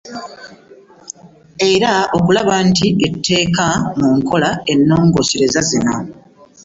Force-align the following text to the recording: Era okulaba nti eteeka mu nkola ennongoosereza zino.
Era 1.71 1.91
okulaba 2.17 2.55
nti 2.69 2.87
eteeka 3.07 3.67
mu 3.97 4.07
nkola 4.17 4.49
ennongoosereza 4.73 5.59
zino. 5.69 5.95